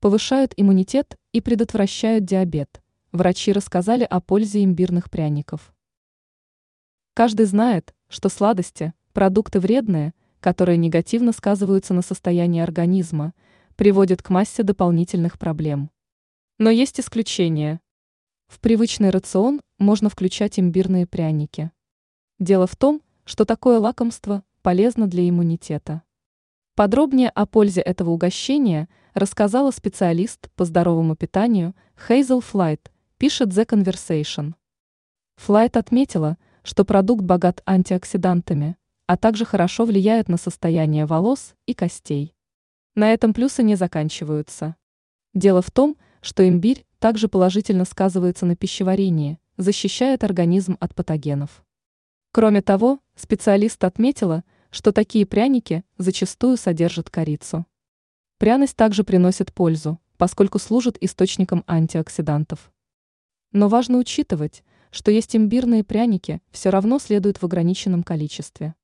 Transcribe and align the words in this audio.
повышают 0.00 0.52
иммунитет 0.56 1.16
и 1.32 1.40
предотвращают 1.40 2.24
диабет. 2.24 2.82
Врачи 3.12 3.52
рассказали 3.52 4.04
о 4.04 4.20
пользе 4.20 4.62
имбирных 4.64 5.10
пряников. 5.10 5.74
Каждый 7.14 7.46
знает, 7.46 7.94
что 8.08 8.28
сладости– 8.28 8.92
продукты 9.12 9.60
вредные, 9.60 10.14
которые 10.40 10.76
негативно 10.76 11.32
сказываются 11.32 11.94
на 11.94 12.02
состоянии 12.02 12.62
организма, 12.62 13.34
приводят 13.76 14.22
к 14.22 14.30
массе 14.30 14.62
дополнительных 14.62 15.38
проблем. 15.38 15.90
Но 16.58 16.70
есть 16.70 17.00
исключения. 17.00 17.80
В 18.46 18.60
привычный 18.60 19.10
рацион 19.10 19.60
можно 19.78 20.10
включать 20.10 20.58
имбирные 20.58 21.06
пряники. 21.06 21.70
Дело 22.38 22.66
в 22.66 22.76
том, 22.76 23.02
что 23.24 23.44
такое 23.44 23.78
лакомство 23.78 24.42
полезно 24.62 25.06
для 25.06 25.28
иммунитета. 25.28 26.02
Подробнее 26.78 27.30
о 27.30 27.44
пользе 27.44 27.80
этого 27.80 28.10
угощения 28.10 28.88
рассказала 29.12 29.72
специалист 29.72 30.48
по 30.54 30.64
здоровому 30.64 31.16
питанию 31.16 31.74
Хейзел 31.96 32.40
Флайт, 32.40 32.92
пишет 33.16 33.48
The 33.48 33.66
Conversation. 33.66 34.54
Флайт 35.38 35.76
отметила, 35.76 36.38
что 36.62 36.84
продукт 36.84 37.24
богат 37.24 37.64
антиоксидантами, 37.66 38.76
а 39.08 39.16
также 39.16 39.44
хорошо 39.44 39.86
влияет 39.86 40.28
на 40.28 40.36
состояние 40.36 41.04
волос 41.04 41.56
и 41.66 41.74
костей. 41.74 42.32
На 42.94 43.12
этом 43.12 43.34
плюсы 43.34 43.64
не 43.64 43.74
заканчиваются. 43.74 44.76
Дело 45.34 45.62
в 45.62 45.72
том, 45.72 45.96
что 46.20 46.48
имбирь 46.48 46.86
также 47.00 47.26
положительно 47.26 47.86
сказывается 47.86 48.46
на 48.46 48.54
пищеварении, 48.54 49.40
защищает 49.56 50.22
организм 50.22 50.76
от 50.78 50.94
патогенов. 50.94 51.64
Кроме 52.30 52.62
того, 52.62 53.00
специалист 53.16 53.82
отметила, 53.82 54.44
что 54.44 54.57
такие 54.92 55.26
пряники 55.26 55.84
зачастую 55.96 56.56
содержат 56.56 57.10
корицу. 57.10 57.66
Пряность 58.38 58.76
также 58.76 59.02
приносит 59.04 59.52
пользу, 59.52 59.98
поскольку 60.16 60.58
служит 60.58 60.96
источником 61.00 61.64
антиоксидантов. 61.66 62.70
Но 63.52 63.68
важно 63.68 63.98
учитывать, 63.98 64.62
что 64.90 65.10
есть 65.10 65.34
имбирные 65.34 65.84
пряники 65.84 66.42
все 66.50 66.70
равно 66.70 66.98
следует 66.98 67.38
в 67.38 67.44
ограниченном 67.44 68.02
количестве. 68.02 68.74